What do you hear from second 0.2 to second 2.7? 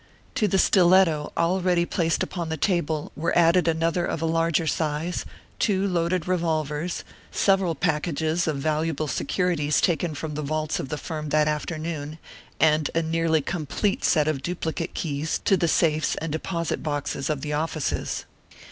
To the stiletto already placed upon the